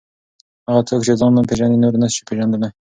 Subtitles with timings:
[0.67, 2.69] هغه څوک چې ځان نه پېژني نور نسي پېژندلی.